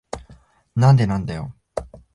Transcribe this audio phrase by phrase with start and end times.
[0.75, 1.53] なんでなんだよ。